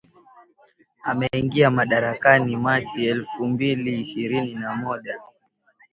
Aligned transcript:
Ameingia 1.03 1.69
madarakani 1.71 2.55
Machi 2.55 3.05
elfu 3.07 3.45
mbili 3.47 3.99
ishirini 4.01 4.55
na 4.55 4.75
moja 4.75 5.19